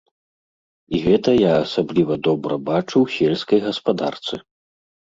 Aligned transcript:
І 0.95 1.01
гэта 1.03 1.35
я 1.35 1.51
асабліва 1.65 2.13
добра 2.29 2.53
бачу 2.71 2.93
ў 2.99 3.07
сельскай 3.19 3.59
гаспадарцы. 3.69 4.47